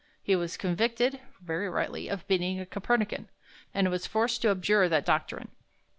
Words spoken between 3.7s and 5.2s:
and was forced to abjure that